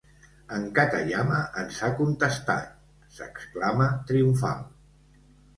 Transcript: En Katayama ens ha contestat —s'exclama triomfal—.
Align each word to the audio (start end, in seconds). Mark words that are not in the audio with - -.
En 0.55 0.63
Katayama 0.77 1.41
ens 1.63 1.77
ha 1.87 1.89
contestat 2.01 2.71
—s'exclama 3.19 3.91
triomfal—. 4.09 4.69